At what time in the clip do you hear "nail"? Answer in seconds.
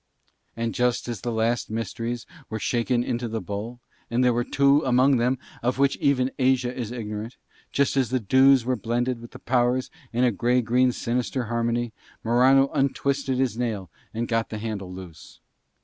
13.59-13.91